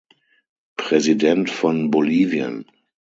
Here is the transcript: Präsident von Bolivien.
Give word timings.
Präsident 0.77 1.51
von 1.51 1.91
Bolivien. 1.91 2.65